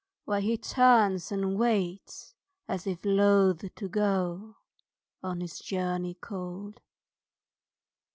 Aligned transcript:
Why 0.25 0.41
he 0.41 0.57
turns 0.57 1.31
and 1.31 1.59
waits 1.59 2.33
as 2.67 2.87
if 2.87 3.05
loath 3.05 3.75
to 3.75 3.87
go 3.87 4.55
On 5.21 5.41
his 5.41 5.59
journey 5.59 6.15
cold? 6.19 6.81